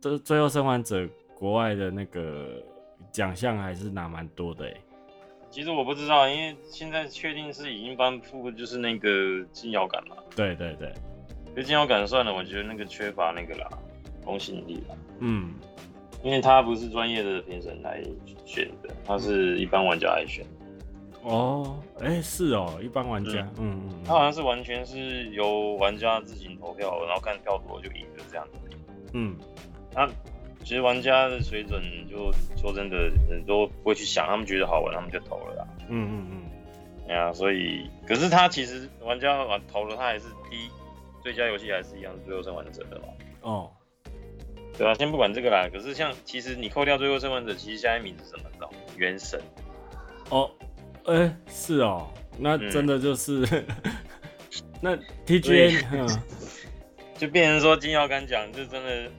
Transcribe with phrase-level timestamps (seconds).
[0.00, 2.62] 这最后生还者国外的那个
[3.12, 4.74] 奖项还是拿蛮多的哎。
[5.50, 10.16] 其实我不知道，因为现在确定是已经颁布，就是那个金摇杆嘛。
[10.34, 10.94] 对对对，
[11.54, 13.68] 就金摇杆算了，我觉得那个缺乏那个啦，
[14.24, 14.94] 公信力啦。
[15.18, 15.52] 嗯，
[16.22, 18.02] 因为他不是专业的评审来
[18.46, 20.46] 选的，他是一般玩家来选。
[21.24, 28.76] 哦，哎、欸，是哦，一般玩家，嗯嗯，他好像是完全是由玩家自行投票，然后看票多就赢的这样子。
[29.12, 29.36] 嗯，
[30.06, 32.96] 那其实玩家的水准，就说真的，
[33.28, 35.66] 人都不会去想，他们觉得好玩，他们就投了啦。
[35.88, 36.50] 嗯嗯嗯，
[37.08, 40.70] 哎呀，所以，可是他其实玩家玩投了，他还是第一
[41.22, 43.04] 最佳游戏还是一样是最后生还者的嘛。
[43.42, 43.70] 哦，
[44.78, 45.68] 对啊，先不管这个啦。
[45.72, 48.44] 可是像其实你扣掉最后生还者，其实下一名是什么？
[48.52, 48.70] 知道？
[48.96, 49.38] 原神。
[50.30, 50.50] 哦。
[51.06, 52.08] 哎、欸，是哦，
[52.38, 53.64] 那真的就是， 嗯、
[54.82, 54.96] 那
[55.26, 56.06] TGA，嗯，
[57.16, 59.10] 就变成说金耀刚讲，就真的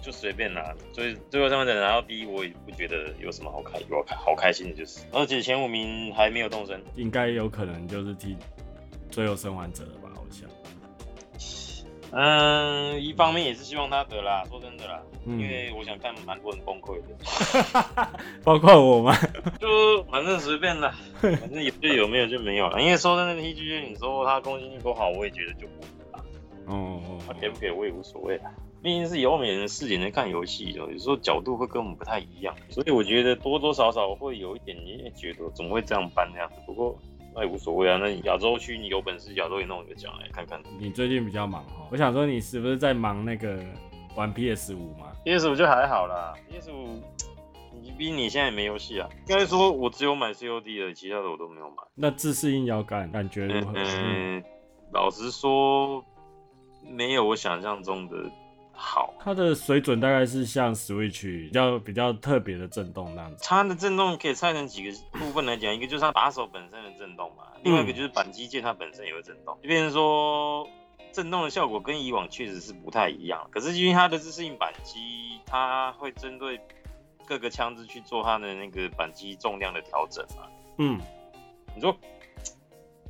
[0.00, 8.36] 就随便拿，所以最后他们能拿到第一，我也不觉得有什么好开，有开好开心的，就是，而且前五名还没有动身，应该有可能就是替
[9.10, 10.08] 最后生还者了吧。
[12.12, 18.10] 嗯，一方面也是希望他得啦，说真的啦，嗯、因为我想看蛮多人崩溃的，
[18.42, 19.16] 包括我吗？
[19.60, 22.82] 就反正随便啦，反正有就有，没有就没有了。
[22.82, 25.82] 因为说真的，TGA 你说他攻击力不好，我也觉得就不
[26.16, 26.24] 啦。
[26.66, 36.56] 哦，他给不给我也无所谓啦，毕竟是以欧美人的视点在看游戏，有时候角度会跟我们不太一样，所以我觉得多多少少会有一点点觉得怎么会这样办那样子。
[36.66, 36.96] 不过。
[37.32, 40.60] 那也无所谓啊，那亚洲区你有本事，亚洲也弄一个奖来看看。
[40.80, 43.56] 你最近比较忙哈，我想说你是不是在忙那个
[44.16, 47.00] 玩 PS 五嘛？PS 五就还好啦，PS 五，
[47.80, 49.08] 你比你现在也没游戏啊。
[49.28, 51.76] 应该说我只有买 COD 的，其他的我都没有买。
[51.94, 53.74] 那自适应摇杆感觉如何？
[53.76, 54.44] 嗯，嗯
[54.92, 56.04] 老实说，
[56.88, 58.16] 没有我想象中的。
[58.82, 63.44] 好，它的水准大概是像 Switch 比较比较特别的震动那样子。
[63.46, 69.54] 它的震动可以拆成几个部分来讲，一个就是它把手本身的震动嘛，另外一个就是扳机键它本身也会震动。
[69.62, 70.66] 就变成说，
[71.12, 73.46] 震动的效果跟以往确实是不太一样。
[73.50, 76.58] 可是因为它的自适应扳机，它会针对
[77.26, 80.48] 各个枪支去做它的那个扳机重量的调整嘛。
[80.78, 80.98] 嗯，
[81.74, 81.94] 你说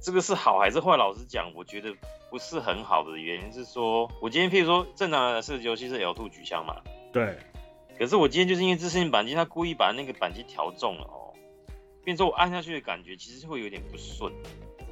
[0.00, 0.96] 这个是好还是坏？
[0.96, 1.94] 老实讲，我觉得。
[2.30, 6.80] 不是很好的原因是说，我今天譬如说正常的设计游戏是 L2 举枪嘛，
[7.12, 7.36] 对。
[7.98, 11.34] 可是我今天就是因为自适应扳机，他故意把那个扳机调重了哦，
[12.04, 14.32] 变成我按下去的感觉其实会有点不顺。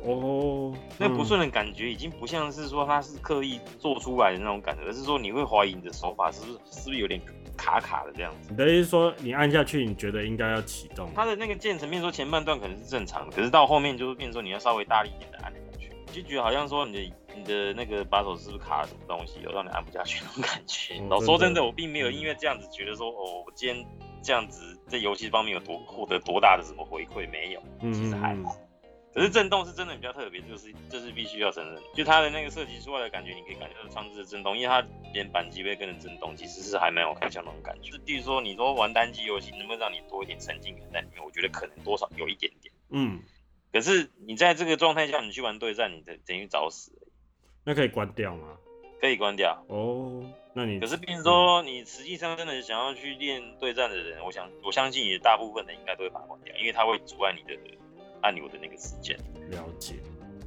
[0.04, 7.20] 哦，那不顺的感觉已经不像是说他是刻意做出来的那种感觉，而是说你会怀疑你的手法是不是是不是有点
[7.56, 8.48] 卡卡的这样子。
[8.50, 11.08] 你的意思说你按下去，你觉得应该要启动？
[11.14, 17.12] 它的那个键层面说前半段可能是正常的，可是到后面就是变成说你要稍微大力一点的按下去，就觉得好像说你的。
[17.36, 21.00] 你的那个把手是不是卡了什么东西，有让你按不下去那种感觉？
[21.08, 23.86] 老、嗯、说真的，我并没有因为这样子觉得说，哦，我今天
[24.20, 28.56] 这样子在游戏方面有多获得多大的什么回馈没有，其实还好。
[29.18, 31.82] 可是震动是真的比较特别，就是这是必须要承认。
[31.92, 34.80] 就它的那个设计出来的感觉，你可以感觉到枪支的震动，因为它
[35.12, 37.90] 连扳机会跟着震动，其实是还蛮有开枪那种感觉。
[37.90, 41.24] 就是比如说你说玩单机游戏，能不能让你多一点沉浸感在里面？
[41.24, 42.72] 我觉得可能多少有一点点。
[42.90, 43.20] 嗯。
[43.72, 46.92] 可是你在这个状态下，你去玩对战，你等等于找死。
[47.64, 48.56] 那可以关掉吗？
[49.00, 50.24] 可以关掉哦。
[50.54, 57.54] 那你可是，比如说你实际上真的想要去练对战的人，我想我相信也大部分的应该都会把它关掉，因为它会阻碍你的
[58.22, 59.16] 按钮的那个时间。
[59.50, 59.94] 了解。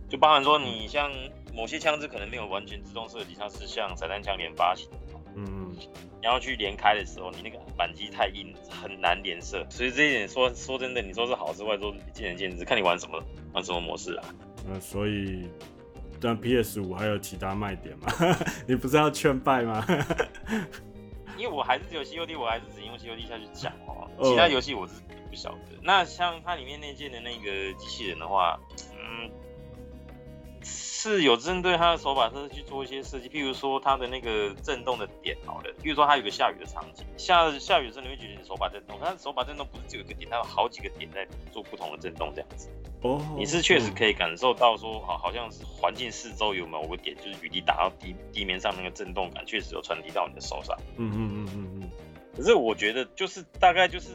[0.10, 1.12] 就包含说你像
[1.54, 4.90] 某些枪支可能没有完全自动设计，它是像散弹枪连发型。
[5.36, 5.76] 嗯嗯。
[6.22, 9.66] 你要去连开的时候，你那个扳机太硬，很难连射。
[9.70, 13.24] 所以这一点说说真的，你说是好是坏，说见仁见智，看你玩什么
[13.54, 14.26] 玩什么模式啊。
[14.68, 15.50] 那所以。
[16.24, 18.06] 但 PS 五还有其他卖点吗？
[18.68, 19.84] 你不是要劝败吗？
[21.36, 24.08] 因为我还是只有 COD，我还是只用 COD 下去讲哦。
[24.22, 24.94] 其他游戏我是
[25.32, 25.80] 不晓得。
[25.82, 28.60] 那像它里面那件的那个机器人的话，
[28.92, 29.32] 嗯。
[30.64, 42.70] 是有针对它的手把车去做一些设计，譬如说它的那个震动的点，好了，譬如说它有个下雨的场景，下下雨的时候你会觉得你手把震动，它的手把震动不是只有一个点，它有好几个点在做不同的震动，这样子。
[43.02, 50.78] 哦，你是确实可以感受到说，好，好像是环境四周有某个点，就是雨滴打到地地面上那个震动感，确实有传递到你的手上。
[50.98, 51.90] 嗯嗯嗯嗯嗯。
[52.38, 54.10] 可是我觉得就是大概就是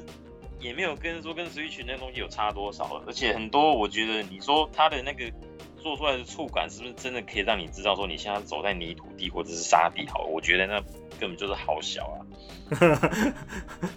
[0.67, 5.33] 也没有跟说跟 Switch 那东西有差多少了，而且很多我觉得你说它的那个。
[5.79, 10.05] 做出来的触感是不是真的可以让你知道说你现在走在泥土地或者是沙地？
[10.09, 10.81] 好，我觉得那
[11.21, 12.27] 根本就是好小啊。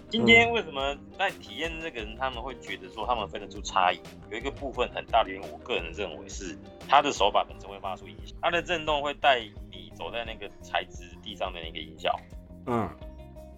[0.08, 3.98] 今天为什么在体验这个人他们会觉得说他们分得出差异？
[4.30, 6.56] 有一个部分很大的原因，我个人认为是
[6.88, 9.40] 他的手把本身会发出影响，它的震动会带
[9.72, 12.16] 你走在那个材质地上的那个音效。
[12.66, 12.88] 嗯，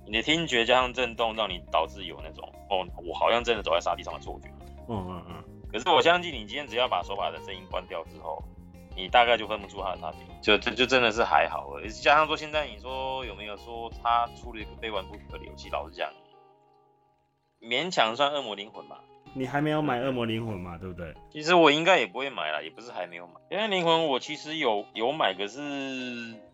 [0.07, 4.49] 你的听觉加上震动，让你导致有那种哦，我好像真的走在沙地上的错觉。
[4.89, 5.45] 嗯嗯嗯。
[5.73, 8.43] 可是我相信你今天只要把手把的声音关掉之后，
[8.95, 10.21] 你大概就分不出它的差别。
[10.43, 11.89] 就就就真的是还好了。
[11.89, 15.71] 加上说现在你说有没有说他出了一个非玩不可的游戏？
[15.71, 16.11] 老实讲，
[17.61, 19.01] 勉强算恶魔灵魂吧。
[19.35, 20.77] 你还没有买恶魔灵魂嘛？
[20.77, 21.15] 对不对？
[21.31, 23.35] 其实我应该也不会买了，也不是还没有买。
[23.51, 25.61] 因为灵魂我其实有有买，可是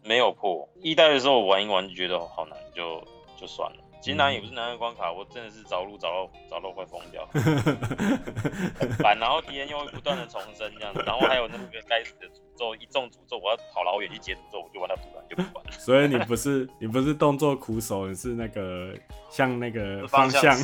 [0.05, 0.69] 没有破。
[0.81, 3.03] 一代的时候我玩一玩就觉得好难，就
[3.39, 3.85] 就算了。
[4.01, 7.27] 其实难也不是难的关卡，我真的是找路找到找到快疯掉。
[8.79, 15.73] 很烦，然后敌人又会不断的重生这样子，然后还有那个该死的诅咒，一中诅咒我要跑老远去接诅咒，我就玩到不玩就不管了。
[15.73, 18.95] 所以你不是你不是动作苦手，你是那个
[19.31, 20.57] 像那个方向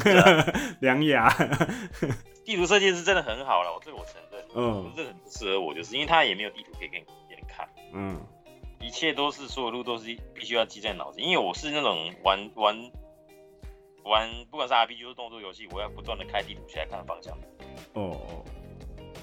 [0.80, 1.28] 良 牙。
[2.44, 4.44] 地图设计是真的很好了，我这个我承认。
[4.54, 7.66] 嗯，这很不适合我，就是因为它也没有地图可以给你给你看。
[7.92, 8.20] 嗯，
[8.84, 12.76] 一切都是所有路都是必须要记在脑子，因为我是那种玩玩。
[14.04, 17.34] 玩不管是 RPG 就是动作游戏，我要不断的开地图起来看方向。
[17.94, 18.44] 哦哦，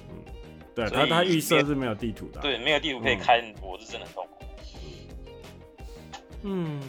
[0.09, 0.25] 嗯，
[0.73, 2.41] 对，他他预设是没有地图的。
[2.41, 4.43] 对，没有地图可以开，嗯、我是真的很痛苦。
[6.41, 6.81] 嗯，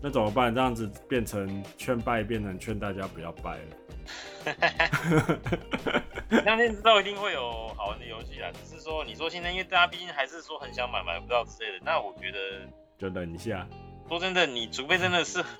[0.00, 0.54] 那怎么办？
[0.54, 3.76] 这样子变成劝败，变成劝大家不要败了。
[6.44, 12.38] 相信之后一定会有好玩的游戏啦，只是说你说现在，因为大家毕竟还是说很想买，买不到之类的，那我觉得
[12.98, 13.66] 就等一下。
[14.08, 15.44] 说真的，你除非真的是。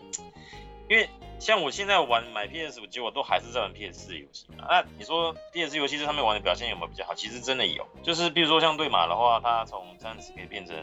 [0.88, 1.06] 因为
[1.38, 4.64] 像我现在玩买 PS 五，结果都还是在玩 PS 四游戏啊。
[4.70, 7.14] 那你说 PS 游戏在上面玩的表现有没有比较好？
[7.14, 10.74] 其实真的有，就是比如说像对马的话，它从三十可以变成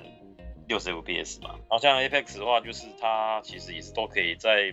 [0.67, 1.55] 六十 FPS 嘛。
[1.55, 4.71] 然后像 Apex 的话，就是它其实也是都可以在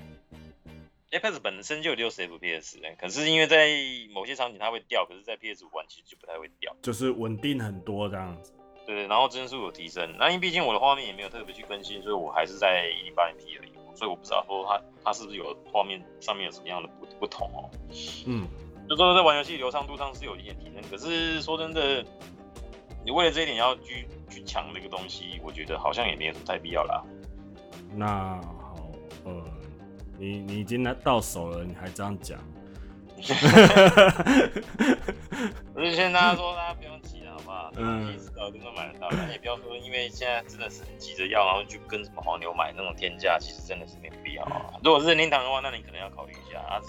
[1.12, 3.68] Apex 本身就有六十 FPS，可是因为在
[4.14, 8.50] 某些场景它会掉，可是在 PS 五玩其实就不太会掉，就是稳定很多这样子。
[8.86, 10.16] 对，然后帧数有提升。
[10.18, 13.72] 那因为毕竟我的画面也没有特别去更新，所以我还是在一零八零 P 而已。
[13.94, 17.68] 所以我不知道说它它是不是有画面上面有什么样的不不同哦。
[18.26, 18.48] 嗯，
[18.88, 22.02] 就说在玩游戏流畅度上是有一点提升，可是说真的，
[23.04, 27.04] 你为了这一点要去去抢那个东西，我觉得好像也没有什么太必要啦。
[27.94, 28.90] 那好，
[29.26, 29.44] 呃，
[30.22, 32.38] 你你已经拿到手了，你还这样讲？
[35.74, 37.72] 我就先大家说，大家不用急了，好不好。
[37.74, 44.74] 嗯，知道都能买得到，那也不要说，因为现在真的是很急着要，然后就跟什么黄牛买那种天价，其实真的是没有必要啊。
[44.84, 46.80] 如果是任天堂的话，那你可能要考虑一下啊。